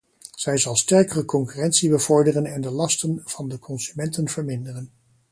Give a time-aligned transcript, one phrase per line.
[0.35, 4.91] Zij zal sterkere concurrentie bevorderen en de lasten van de consumenten verminderen.